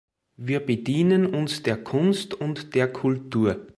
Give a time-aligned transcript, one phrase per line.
[0.37, 3.67] Wir bedienen uns der Kunst und der Kultur.